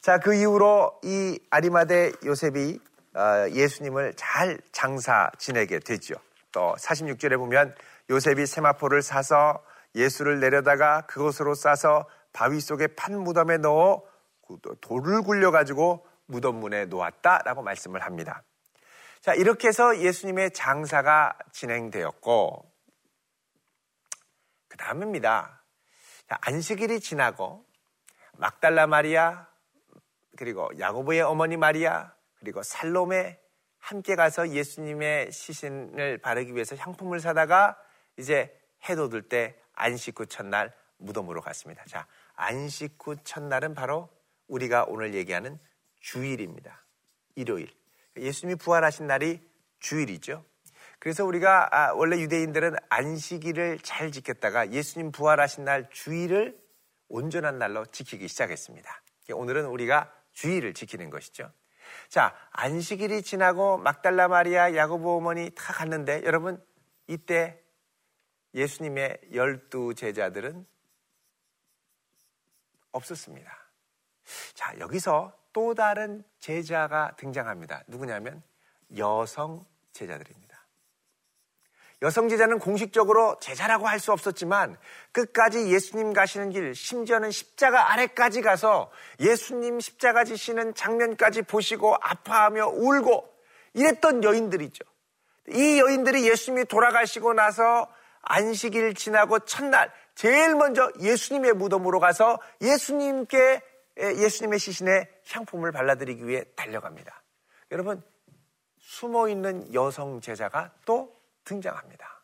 자, 0.00 0.18
그 0.18 0.34
이후로 0.34 1.00
이 1.02 1.38
아리마대 1.50 2.12
요셉이 2.24 2.78
어, 3.14 3.48
예수님을 3.50 4.14
잘 4.16 4.58
장사 4.72 5.30
지내게 5.38 5.78
되죠. 5.78 6.14
또 6.52 6.74
46절에 6.78 7.38
보면 7.38 7.74
요셉이 8.10 8.46
세마포를 8.46 9.02
사서 9.02 9.64
예수를 9.94 10.40
내려다가 10.40 11.02
그것으로 11.06 11.54
싸서 11.54 12.08
바위 12.32 12.60
속에 12.60 12.88
판 12.88 13.18
무덤에 13.18 13.58
넣어 13.58 14.02
돌을 14.80 15.22
굴려가지고 15.22 16.06
무덤 16.26 16.56
문에 16.56 16.86
놓았다라고 16.86 17.62
말씀을 17.62 18.02
합니다. 18.02 18.42
자, 19.20 19.34
이렇게 19.34 19.68
해서 19.68 19.98
예수님의 19.98 20.50
장사가 20.52 21.38
진행되었고, 21.52 22.70
그 24.68 24.76
다음입니다. 24.76 25.62
안식일이 26.28 27.00
지나고 27.00 27.64
막달라 28.32 28.86
마리아 28.86 29.46
그리고 30.36 30.68
야고보의 30.78 31.22
어머니 31.22 31.56
마리아 31.56 32.12
그리고 32.40 32.62
살롬에 32.62 33.40
함께 33.78 34.16
가서 34.16 34.48
예수님의 34.48 35.30
시신을 35.30 36.18
바르기 36.18 36.54
위해서 36.54 36.74
향품을 36.76 37.20
사다가 37.20 37.78
이제 38.16 38.56
해돋을 38.88 39.22
때 39.22 39.56
안식 39.74 40.18
후 40.18 40.26
첫날 40.26 40.72
무덤으로 40.98 41.40
갔습니다. 41.40 41.84
자, 41.86 42.06
안식 42.34 42.96
후 43.02 43.16
첫날은 43.22 43.74
바로 43.74 44.08
우리가 44.46 44.84
오늘 44.88 45.14
얘기하는 45.14 45.58
주일입니다. 46.00 46.84
일요일. 47.34 47.68
예수님이 48.16 48.56
부활하신 48.56 49.06
날이 49.06 49.40
주일이죠. 49.80 50.44
그래서 50.98 51.24
우리가 51.24 51.68
아, 51.72 51.92
원래 51.92 52.18
유대인들은 52.18 52.76
안식일을 52.88 53.80
잘 53.80 54.12
지켰다가 54.12 54.70
예수님 54.70 55.12
부활하신 55.12 55.64
날 55.64 55.90
주일을 55.90 56.58
온전한 57.08 57.58
날로 57.58 57.84
지키기 57.86 58.28
시작했습니다. 58.28 59.02
오늘은 59.34 59.66
우리가 59.66 60.12
주일을 60.32 60.74
지키는 60.74 61.10
것이죠. 61.10 61.50
자, 62.08 62.34
안식일이 62.52 63.22
지나고 63.22 63.78
막달라 63.78 64.28
마리아, 64.28 64.74
야고보 64.74 65.16
어머니 65.16 65.50
다 65.54 65.72
갔는데 65.72 66.22
여러분 66.24 66.62
이때 67.06 67.60
예수님의 68.54 69.18
열두 69.32 69.94
제자들은 69.94 70.66
없었습니다. 72.92 73.50
자, 74.54 74.78
여기서 74.78 75.32
또 75.52 75.74
다른 75.74 76.24
제자가 76.38 77.14
등장합니다. 77.16 77.82
누구냐면 77.86 78.42
여성 78.96 79.66
제자들입니다. 79.92 80.44
여성 82.02 82.28
제자는 82.28 82.58
공식적으로 82.58 83.38
제자라고 83.40 83.86
할 83.86 83.98
수 83.98 84.12
없었지만 84.12 84.76
끝까지 85.12 85.72
예수님 85.72 86.12
가시는 86.12 86.50
길, 86.50 86.74
심지어는 86.74 87.30
십자가 87.30 87.92
아래까지 87.92 88.42
가서 88.42 88.90
예수님 89.20 89.80
십자가 89.80 90.24
지시는 90.24 90.74
장면까지 90.74 91.42
보시고 91.42 91.94
아파하며 91.94 92.66
울고 92.66 93.32
이랬던 93.72 94.22
여인들이죠. 94.22 94.84
이 95.48 95.78
여인들이 95.78 96.28
예수님이 96.28 96.66
돌아가시고 96.66 97.32
나서 97.32 97.90
안식일 98.26 98.94
지나고 98.94 99.40
첫날 99.40 99.92
제일 100.14 100.54
먼저 100.54 100.90
예수님의 101.00 101.54
무덤으로 101.54 102.00
가서 102.00 102.38
예수님께 102.60 103.62
예수님의 103.98 104.58
시신에 104.58 105.08
향품을 105.30 105.72
발라드리기 105.72 106.26
위해 106.26 106.44
달려갑니다. 106.56 107.22
여러분 107.70 108.02
숨어 108.78 109.28
있는 109.28 109.72
여성 109.74 110.20
제자가 110.20 110.72
또 110.84 111.14
등장합니다. 111.44 112.14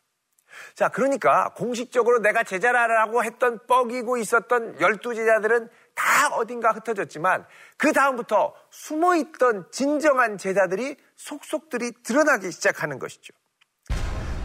자, 0.75 0.89
그러니까 0.89 1.53
공식적으로 1.55 2.19
내가 2.19 2.43
제자라고 2.43 3.25
했던 3.25 3.59
뻐기고 3.67 4.17
있었던 4.17 4.81
열두 4.81 5.15
제자들은 5.15 5.69
다 5.95 6.29
어딘가 6.35 6.73
흩어졌지만 6.73 7.47
그 7.77 7.93
다음부터 7.93 8.55
숨어 8.71 9.17
있던 9.17 9.71
진정한 9.71 10.39
제자들이 10.39 10.97
속속들이 11.17 12.03
드러나기 12.03 12.51
시작하는 12.51 12.99
것이죠. 12.99 13.33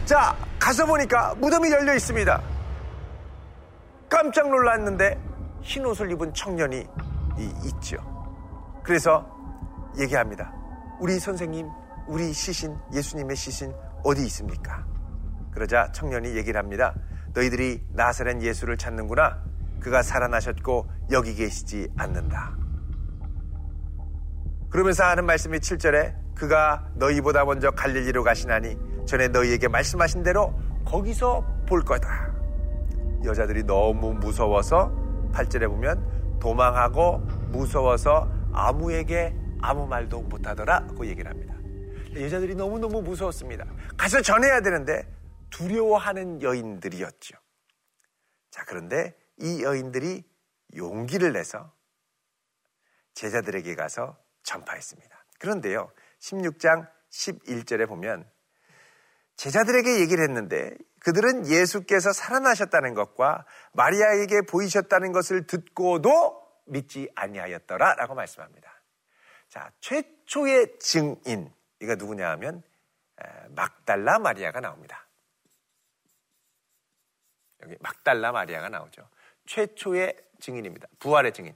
자, 0.06 0.36
가서 0.60 0.86
보니까 0.86 1.34
무덤이 1.34 1.68
열려 1.68 1.92
있습니다. 1.92 2.40
깜짝 4.08 4.48
놀랐는데 4.48 5.20
흰 5.62 5.84
옷을 5.84 6.12
입은 6.12 6.32
청년이 6.32 6.86
있죠. 7.64 7.96
그래서 8.84 9.26
얘기합니다. 9.98 10.52
우리 11.00 11.18
선생님, 11.18 11.68
우리 12.06 12.32
시신, 12.32 12.76
예수님의 12.94 13.34
시신 13.34 13.74
어디 14.04 14.24
있습니까? 14.26 14.86
그러자 15.50 15.90
청년이 15.90 16.36
얘기를 16.36 16.56
합니다. 16.56 16.94
너희들이 17.34 17.82
나사렛 17.92 18.40
예수를 18.42 18.76
찾는구나. 18.76 19.42
그가 19.80 20.04
살아나셨고 20.04 20.86
여기 21.10 21.34
계시지 21.34 21.92
않는다. 21.98 22.56
그러면서 24.70 25.02
하는 25.02 25.26
말씀이 25.26 25.58
7절에 25.58 26.14
그가 26.36 26.90
너희보다 26.94 27.44
먼저 27.44 27.72
갈릴리로 27.72 28.22
가시나니 28.22 28.78
전에 29.06 29.28
너희에게 29.28 29.68
말씀하신 29.68 30.22
대로 30.22 30.52
거기서 30.84 31.64
볼 31.66 31.82
거다. 31.82 32.34
여자들이 33.24 33.64
너무 33.64 34.12
무서워서 34.14 34.92
8절에 35.32 35.68
보면 35.68 36.38
도망하고 36.40 37.18
무서워서 37.50 38.30
아무에게 38.52 39.34
아무 39.60 39.86
말도 39.86 40.22
못하더라. 40.22 40.86
그 40.98 41.06
얘기를 41.06 41.30
합니다. 41.30 41.54
여자들이 42.20 42.54
너무너무 42.54 43.02
무서웠습니다. 43.02 43.66
가서 43.96 44.22
전해야 44.22 44.60
되는데 44.60 45.02
두려워하는 45.50 46.42
여인들이었죠. 46.42 47.36
자, 48.50 48.64
그런데 48.66 49.16
이 49.38 49.62
여인들이 49.62 50.24
용기를 50.74 51.32
내서 51.32 51.72
제자들에게 53.14 53.74
가서 53.74 54.16
전파했습니다. 54.42 55.26
그런데요, 55.38 55.90
16장 56.20 56.88
11절에 57.10 57.88
보면 57.88 58.28
제자들에게 59.36 60.00
얘기를 60.00 60.24
했는데 60.24 60.70
그들은 61.00 61.46
예수께서 61.46 62.12
살아나셨다는 62.12 62.94
것과 62.94 63.44
마리아에게 63.72 64.42
보이셨다는 64.42 65.12
것을 65.12 65.46
듣고도 65.46 66.44
믿지 66.64 67.08
아니하였더라라고 67.14 68.14
말씀합니다. 68.14 68.82
자, 69.48 69.70
최초의 69.80 70.78
증인 70.80 71.52
이가 71.80 71.94
누구냐 71.94 72.28
하면 72.30 72.62
막달라 73.50 74.18
마리아가 74.18 74.60
나옵니다. 74.60 75.06
여기 77.62 77.76
막달라 77.80 78.32
마리아가 78.32 78.68
나오죠. 78.68 79.08
최초의 79.46 80.16
증인입니다. 80.40 80.88
부활의 80.98 81.32
증인. 81.32 81.54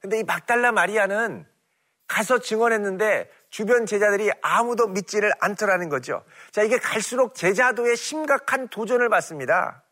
근데 0.00 0.20
이 0.20 0.22
막달라 0.22 0.70
마리아는 0.70 1.44
가서 2.08 2.38
증언했는데 2.40 3.30
주변 3.50 3.86
제자들이 3.86 4.30
아무도 4.42 4.88
믿지를 4.88 5.30
않더라는 5.40 5.88
거죠. 5.88 6.24
자, 6.50 6.62
이게 6.62 6.78
갈수록 6.78 7.34
제자도의 7.34 7.96
심각한 7.96 8.68
도전을 8.68 9.08
받습니다. 9.08 9.84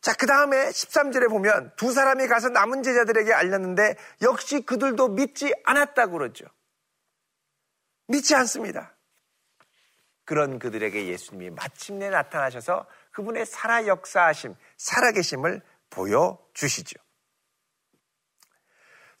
자, 0.00 0.12
그 0.12 0.26
다음에 0.26 0.68
13절에 0.68 1.30
보면 1.30 1.72
두 1.76 1.92
사람이 1.92 2.26
가서 2.26 2.50
남은 2.50 2.82
제자들에게 2.82 3.32
알렸는데 3.32 3.96
역시 4.20 4.60
그들도 4.60 5.08
믿지 5.08 5.54
않았다고 5.64 6.12
그러죠. 6.18 6.44
믿지 8.08 8.34
않습니다. 8.34 8.94
그런 10.26 10.58
그들에게 10.58 11.06
예수님이 11.06 11.50
마침내 11.50 12.10
나타나셔서 12.10 12.86
그분의 13.12 13.46
살아 13.46 13.86
역사하심, 13.86 14.54
살아계심을 14.76 15.62
보여주시죠. 15.90 17.03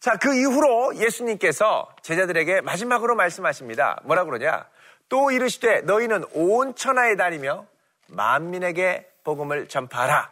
자, 0.04 0.18
그 0.18 0.34
이후로 0.34 0.96
예수님께서 0.96 1.88
제자들에게 2.02 2.60
마지막으로 2.60 3.16
말씀하십니다. 3.16 4.02
뭐라 4.04 4.24
그러냐? 4.24 4.68
또 5.08 5.30
이르시되 5.30 5.80
너희는 5.80 6.26
온 6.34 6.74
천하에 6.74 7.16
다니며 7.16 7.66
만민에게 8.08 9.10
복음을 9.24 9.66
전파하라. 9.66 10.30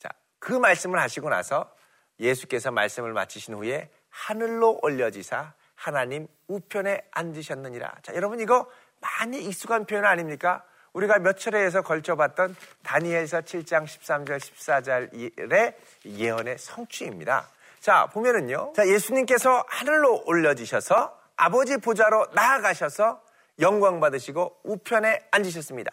자, 0.00 0.08
그 0.40 0.54
말씀을 0.54 0.98
하시고 0.98 1.28
나서 1.30 1.72
예수께서 2.18 2.72
말씀을 2.72 3.12
마치신 3.12 3.54
후에 3.54 3.88
하늘로 4.10 4.80
올려지사 4.82 5.52
하나님 5.76 6.26
우편에 6.48 7.00
앉으셨느니라. 7.12 7.94
자, 8.02 8.12
여러분 8.16 8.40
이거 8.40 8.68
많이 9.00 9.40
익숙한 9.40 9.86
표현 9.86 10.04
아닙니까? 10.04 10.64
우리가 10.92 11.18
몇 11.18 11.38
차례에서 11.38 11.82
걸쳐봤던 11.82 12.54
다니엘서 12.82 13.40
7장 13.42 13.84
13절 13.84 14.38
14절의 14.38 15.74
예언의 16.04 16.58
성취입니다. 16.58 17.48
자, 17.80 18.06
보면은요. 18.12 18.72
자, 18.76 18.86
예수님께서 18.86 19.64
하늘로 19.68 20.22
올려지셔서 20.26 21.18
아버지 21.36 21.76
보좌로 21.78 22.26
나아가셔서 22.34 23.22
영광 23.60 24.00
받으시고 24.00 24.60
우편에 24.64 25.20
앉으셨습니다. 25.30 25.90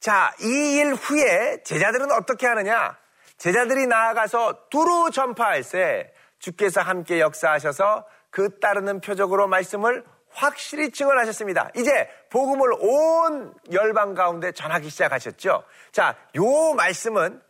자, 0.00 0.32
이 0.40 0.76
일 0.76 0.94
후에 0.94 1.62
제자들은 1.64 2.12
어떻게 2.12 2.46
하느냐? 2.46 2.96
제자들이 3.38 3.86
나아가서 3.86 4.68
두루 4.70 5.10
전파할세 5.10 6.12
주께서 6.38 6.80
함께 6.80 7.20
역사하셔서 7.20 8.06
그 8.30 8.58
따르는 8.60 9.00
표적으로 9.00 9.48
말씀을 9.48 10.04
확실히 10.36 10.90
증언하셨습니다. 10.90 11.70
이제 11.76 12.08
복음을 12.30 12.68
온 12.78 13.54
열방 13.72 14.14
가운데 14.14 14.52
전하기 14.52 14.90
시작하셨죠. 14.90 15.64
자, 15.92 16.14
요 16.36 16.74
말씀은 16.74 17.40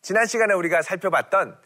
지난 0.00 0.26
시간에 0.26 0.54
우리가 0.54 0.82
살펴봤던 0.82 1.56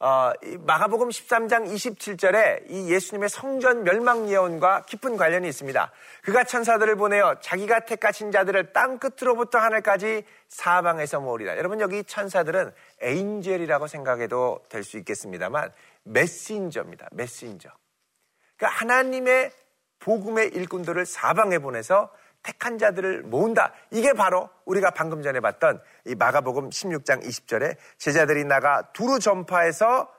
어, 0.00 0.32
마가복음 0.60 1.08
13장 1.08 1.66
27절에 1.66 2.70
이 2.70 2.92
예수님의 2.92 3.28
성전 3.28 3.82
멸망 3.82 4.28
예언과 4.28 4.82
깊은 4.82 5.16
관련이 5.16 5.48
있습니다. 5.48 5.90
그가 6.22 6.44
천사들을 6.44 6.94
보내어 6.94 7.40
자기가 7.40 7.80
택하신 7.80 8.30
자들을 8.30 8.72
땅 8.72 8.98
끝으로부터 8.98 9.58
하늘까지 9.58 10.22
사방에서 10.48 11.18
모으리라. 11.18 11.56
여러분 11.56 11.80
여기 11.80 12.04
천사들은 12.04 12.72
에인젤이라고 13.00 13.88
생각해도 13.88 14.64
될 14.68 14.84
수 14.84 14.98
있겠습니다만 14.98 15.72
메신저입니다. 16.04 17.08
메신저. 17.12 17.68
그러니까 18.56 18.78
하나님의 18.80 19.50
복음의 20.00 20.48
일꾼들을 20.48 21.04
사방에 21.06 21.58
보내서 21.58 22.10
택한 22.42 22.78
자들을 22.78 23.22
모은다. 23.22 23.72
이게 23.90 24.12
바로 24.12 24.48
우리가 24.64 24.90
방금 24.90 25.22
전에 25.22 25.40
봤던 25.40 25.82
이 26.06 26.14
마가복음 26.14 26.70
16장 26.70 27.22
20절에 27.22 27.76
제자들이 27.98 28.44
나가 28.44 28.90
두루 28.92 29.18
전파해서 29.18 30.12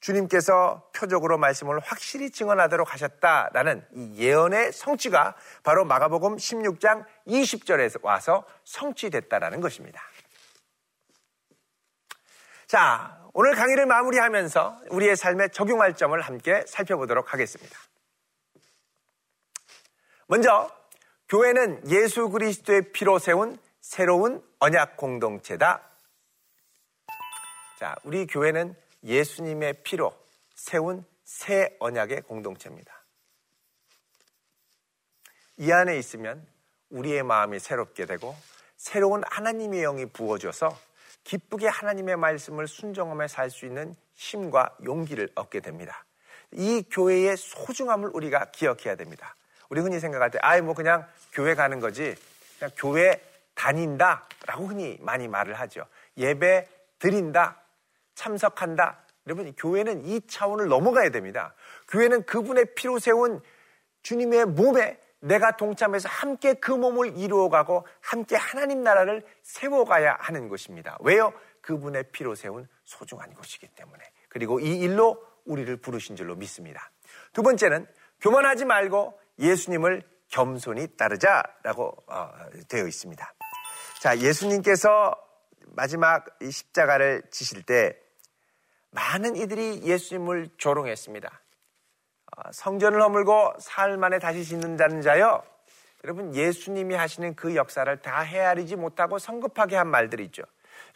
주님께서 0.00 0.88
표적으로 0.94 1.38
말씀을 1.38 1.80
확실히 1.80 2.30
증언하도록 2.30 2.92
하셨다라는 2.92 3.84
이 3.92 4.14
예언의 4.18 4.72
성취가 4.72 5.34
바로 5.64 5.84
마가복음 5.84 6.36
16장 6.36 7.04
20절에 7.26 7.98
와서 8.04 8.44
성취됐다라는 8.64 9.60
것입니다. 9.60 10.00
자, 12.66 13.18
오늘 13.32 13.54
강의를 13.54 13.86
마무리하면서 13.86 14.80
우리의 14.90 15.16
삶에 15.16 15.48
적용할 15.48 15.94
점을 15.94 16.18
함께 16.20 16.64
살펴보도록 16.66 17.32
하겠습니다. 17.32 17.78
먼저 20.28 20.70
교회는 21.28 21.88
예수 21.88 22.28
그리스도의 22.28 22.92
피로 22.92 23.18
세운 23.18 23.58
새로운 23.80 24.42
언약 24.58 24.96
공동체다. 24.96 25.82
자, 27.78 27.94
우리 28.02 28.26
교회는 28.26 28.74
예수님의 29.04 29.82
피로 29.84 30.16
세운 30.56 31.04
새 31.24 31.76
언약의 31.78 32.22
공동체입니다. 32.22 32.92
이 35.58 35.70
안에 35.70 35.96
있으면 35.98 36.44
우리의 36.90 37.22
마음이 37.22 37.60
새롭게 37.60 38.06
되고 38.06 38.34
새로운 38.76 39.22
하나님의 39.30 39.82
영이 39.82 40.06
부어져서 40.06 40.76
기쁘게 41.22 41.68
하나님의 41.68 42.16
말씀을 42.16 42.66
순종하며 42.66 43.28
살 43.28 43.50
수 43.50 43.64
있는 43.64 43.94
힘과 44.14 44.76
용기를 44.84 45.30
얻게 45.34 45.60
됩니다. 45.60 46.04
이 46.52 46.82
교회의 46.90 47.36
소중함을 47.36 48.10
우리가 48.12 48.46
기억해야 48.50 48.96
됩니다. 48.96 49.36
우리 49.68 49.80
흔히 49.80 50.00
생각할 50.00 50.30
때, 50.30 50.38
아예 50.42 50.60
뭐 50.60 50.74
그냥 50.74 51.06
교회 51.32 51.54
가는 51.54 51.80
거지, 51.80 52.14
그냥 52.58 52.70
교회 52.76 53.20
다닌다 53.54 54.26
라고 54.46 54.66
흔히 54.66 54.98
많이 55.00 55.28
말을 55.28 55.54
하죠. 55.54 55.86
예배 56.16 56.68
드린다, 56.98 57.60
참석한다. 58.14 58.98
여러분, 59.26 59.52
교회는 59.56 60.04
이 60.04 60.20
차원을 60.26 60.68
넘어가야 60.68 61.10
됩니다. 61.10 61.54
교회는 61.88 62.24
그분의 62.24 62.74
피로 62.74 62.98
세운 62.98 63.40
주님의 64.02 64.46
몸에 64.46 65.00
내가 65.20 65.56
동참해서 65.56 66.08
함께 66.08 66.54
그 66.54 66.70
몸을 66.70 67.16
이루어가고 67.18 67.86
함께 68.00 68.36
하나님 68.36 68.82
나라를 68.82 69.22
세워가야 69.42 70.18
하는 70.20 70.48
것입니다. 70.48 70.96
왜요? 71.00 71.32
그분의 71.60 72.04
피로 72.12 72.34
세운 72.34 72.68
소중한 72.84 73.34
곳이기 73.34 73.66
때문에. 73.68 74.04
그리고 74.28 74.60
이 74.60 74.78
일로 74.78 75.20
우리를 75.44 75.76
부르신 75.78 76.14
줄로 76.14 76.36
믿습니다. 76.36 76.90
두 77.32 77.42
번째는 77.42 77.86
교만하지 78.20 78.64
말고 78.64 79.18
예수님을 79.38 80.02
겸손히 80.28 80.96
따르자라고 80.96 81.96
어, 82.08 82.30
되어 82.68 82.86
있습니다. 82.86 83.34
자, 84.00 84.18
예수님께서 84.18 85.14
마지막 85.68 86.24
이 86.40 86.50
십자가를 86.50 87.22
지실 87.30 87.62
때 87.62 87.96
많은 88.90 89.36
이들이 89.36 89.82
예수님을 89.82 90.50
조롱했습니다. 90.56 91.28
어, 91.28 92.52
성전을 92.52 93.00
허물고 93.02 93.54
사흘 93.58 93.96
만에 93.96 94.18
다시 94.18 94.44
짓는다는 94.44 95.02
자요. 95.02 95.42
여러분 96.04 96.34
예수님이 96.34 96.94
하시는 96.94 97.34
그 97.34 97.56
역사를 97.56 98.00
다 98.00 98.20
헤아리지 98.20 98.76
못하고 98.76 99.18
성급하게 99.18 99.76
한 99.76 99.88
말들이 99.88 100.24
있죠. 100.26 100.42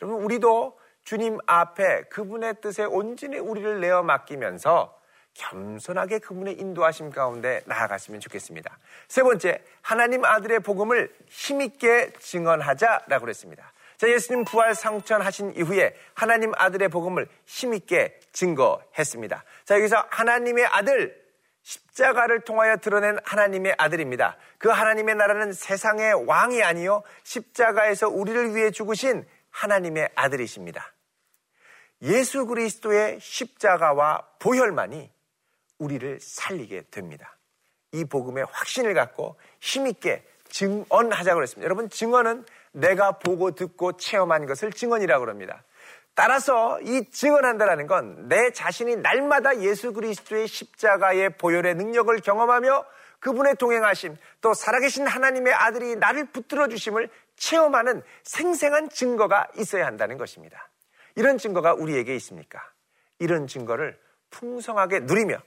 여러분 0.00 0.22
우리도 0.22 0.79
주님 1.05 1.38
앞에 1.46 2.05
그분의 2.05 2.61
뜻에 2.61 2.85
온전히 2.85 3.38
우리를 3.38 3.81
내어 3.81 4.03
맡기면서 4.03 4.96
겸손하게 5.40 6.18
그분의 6.18 6.55
인도하심 6.55 7.11
가운데 7.11 7.62
나아갔으면 7.64 8.20
좋겠습니다. 8.20 8.79
세 9.09 9.22
번째, 9.22 9.62
하나님 9.81 10.24
아들의 10.24 10.61
복음을 10.61 11.14
힘있게 11.29 12.12
증언하자라고 12.18 13.24
그랬습니다. 13.24 13.72
자, 13.96 14.09
예수님 14.09 14.44
부활 14.44 14.74
상천하신 14.74 15.55
이후에 15.57 15.94
하나님 16.14 16.53
아들의 16.57 16.88
복음을 16.88 17.26
힘있게 17.46 18.18
증거했습니다. 18.33 19.44
자, 19.64 19.74
여기서 19.76 20.07
하나님의 20.11 20.66
아들, 20.66 21.18
십자가를 21.62 22.40
통하여 22.40 22.76
드러낸 22.76 23.18
하나님의 23.24 23.74
아들입니다. 23.79 24.37
그 24.59 24.68
하나님의 24.68 25.14
나라는 25.14 25.53
세상의 25.53 26.26
왕이 26.26 26.62
아니요 26.62 27.03
십자가에서 27.22 28.09
우리를 28.09 28.55
위해 28.55 28.70
죽으신 28.70 29.26
하나님의 29.50 30.11
아들이십니다. 30.14 30.94
예수 32.03 32.46
그리스도의 32.46 33.20
십자가와 33.20 34.26
보혈만이 34.38 35.11
우리를 35.80 36.20
살리게 36.20 36.84
됩니다. 36.90 37.36
이 37.92 38.04
복음의 38.04 38.46
확신을 38.52 38.94
갖고 38.94 39.36
힘있게 39.58 40.24
증언하자고 40.48 41.36
그랬습니다. 41.36 41.64
여러분, 41.64 41.90
증언은 41.90 42.44
내가 42.72 43.18
보고 43.18 43.50
듣고 43.50 43.96
체험한 43.96 44.46
것을 44.46 44.70
증언이라고 44.72 45.28
합니다. 45.28 45.64
따라서 46.14 46.80
이 46.82 47.04
증언한다라는 47.10 47.86
건 47.86 48.28
내 48.28 48.52
자신이 48.52 48.96
날마다 48.96 49.60
예수 49.60 49.92
그리스도의 49.92 50.46
십자가의 50.46 51.30
보혈의 51.38 51.74
능력을 51.76 52.16
경험하며 52.20 52.84
그분의 53.20 53.56
동행하심, 53.56 54.16
또 54.40 54.54
살아계신 54.54 55.06
하나님의 55.06 55.52
아들이 55.52 55.96
나를 55.96 56.26
붙들어 56.26 56.68
주심을 56.68 57.10
체험하는 57.36 58.02
생생한 58.22 58.88
증거가 58.90 59.46
있어야 59.56 59.86
한다는 59.86 60.16
것입니다. 60.16 60.68
이런 61.16 61.38
증거가 61.38 61.74
우리에게 61.74 62.14
있습니까? 62.16 62.60
이런 63.18 63.46
증거를 63.46 63.98
풍성하게 64.30 65.00
누리며 65.00 65.38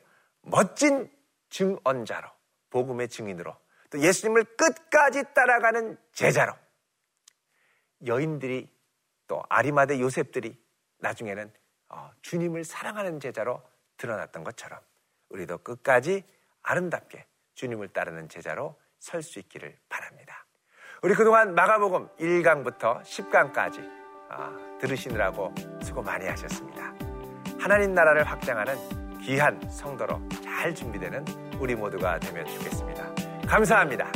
멋진 0.44 1.12
증언자로, 1.50 2.30
복음의 2.70 3.10
증인으로, 3.10 3.56
또 3.90 4.00
예수님을 4.00 4.44
끝까지 4.56 5.24
따라가는 5.34 5.98
제자로, 6.14 6.54
여인들이 8.06 8.70
또 9.28 9.44
아리마대 9.50 10.00
요셉들이 10.00 10.62
나중에는 11.00 11.52
어, 11.90 12.12
주님을 12.22 12.64
사랑하는 12.64 13.20
제자로 13.20 13.62
드러났던 13.98 14.44
것처럼 14.44 14.80
우리도 15.30 15.60
끝까지 15.60 16.24
아름답게 16.64 17.26
주님을 17.56 17.90
따르는 17.90 18.30
제자로 18.30 18.80
설 19.00 19.22
수 19.22 19.40
있기를 19.40 19.78
바랍니다. 19.90 20.46
우리 21.02 21.14
그동안 21.14 21.54
마가복음 21.56 22.08
1강부터 22.18 23.02
10강까지 23.02 23.90
아, 24.30 24.78
들으시느라고 24.80 25.54
수고 25.84 26.02
많이 26.02 26.26
하셨습니다. 26.26 26.94
하나님 27.60 27.94
나라를 27.94 28.24
확장하는 28.24 29.03
귀한 29.24 29.58
성도로 29.70 30.20
잘 30.44 30.76
준비되는 30.76 31.24
우리 31.60 31.76
모두가 31.76 32.20
되면 32.20 32.46
좋겠습니다. 32.46 33.16
감사합니다. 33.48 34.12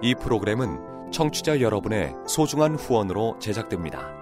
이 0.00 0.14
프로그램은 0.14 1.12
청취자 1.12 1.60
여러분의 1.60 2.14
소중한 2.26 2.74
후원으로 2.74 3.38
제작됩니다. 3.38 4.21